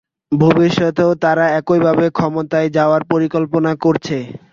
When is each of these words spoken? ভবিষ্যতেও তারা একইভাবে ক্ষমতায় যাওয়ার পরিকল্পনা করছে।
ভবিষ্যতেও 0.31 1.11
তারা 1.23 1.45
একইভাবে 1.59 2.05
ক্ষমতায় 2.11 2.69
যাওয়ার 2.77 3.01
পরিকল্পনা 3.11 3.71
করছে। 3.83 4.17